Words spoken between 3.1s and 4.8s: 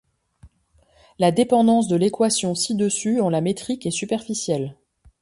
en la métrique est superficielle.